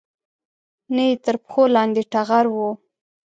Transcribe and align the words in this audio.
نه 0.95 1.03
یې 1.09 1.15
تر 1.25 1.35
پښو 1.43 1.63
لاندې 1.75 2.01
ټغر 2.11 2.45
و 2.53 2.55